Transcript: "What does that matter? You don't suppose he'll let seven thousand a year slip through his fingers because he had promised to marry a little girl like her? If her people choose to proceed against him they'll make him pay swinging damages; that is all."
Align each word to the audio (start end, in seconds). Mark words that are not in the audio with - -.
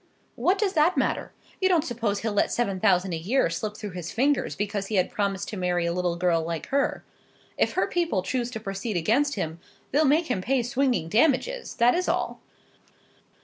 "What 0.33 0.57
does 0.57 0.73
that 0.73 0.97
matter? 0.97 1.31
You 1.61 1.69
don't 1.69 1.83
suppose 1.85 2.21
he'll 2.21 2.33
let 2.33 2.51
seven 2.51 2.79
thousand 2.79 3.13
a 3.13 3.17
year 3.19 3.51
slip 3.51 3.77
through 3.77 3.91
his 3.91 4.11
fingers 4.11 4.55
because 4.55 4.87
he 4.87 4.95
had 4.95 5.11
promised 5.11 5.47
to 5.49 5.57
marry 5.57 5.85
a 5.85 5.93
little 5.93 6.15
girl 6.15 6.41
like 6.41 6.65
her? 6.69 7.03
If 7.55 7.73
her 7.73 7.85
people 7.85 8.23
choose 8.23 8.49
to 8.49 8.59
proceed 8.59 8.97
against 8.97 9.35
him 9.35 9.59
they'll 9.91 10.05
make 10.05 10.25
him 10.25 10.41
pay 10.41 10.63
swinging 10.63 11.07
damages; 11.07 11.75
that 11.75 11.93
is 11.93 12.09
all." 12.09 12.41